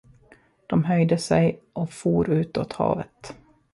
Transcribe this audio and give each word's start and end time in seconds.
De 0.67 0.83
höjde 0.83 1.17
sig 1.17 1.59
och 1.73 1.91
for 1.91 2.29
utåt 2.29 2.73
havet. 2.73 3.33